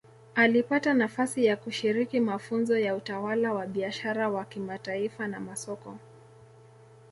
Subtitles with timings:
[0.35, 5.97] Alipata nafasi ya kushiriki mafunzo ya utawala wa biashara wa kimataifa na masoko